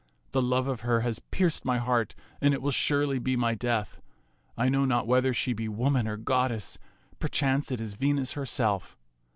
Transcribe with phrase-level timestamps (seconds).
[0.31, 4.01] The love of her has pierced my heart, and it will surely be my death.
[4.57, 6.79] I know not whether she be woman or goddess.
[7.19, 8.97] Perchance it is Venus herself."